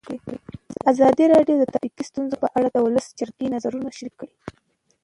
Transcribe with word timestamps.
ازادي 0.91 1.25
راډیو 1.33 1.55
د 1.59 1.63
ټرافیکي 1.73 2.03
ستونزې 2.09 2.35
په 2.43 2.47
اړه 2.57 2.67
د 2.71 2.77
ولسي 2.85 3.11
جرګې 3.19 3.47
نظرونه 3.55 3.87
شریک 3.97 4.15
کړي. 4.19 4.33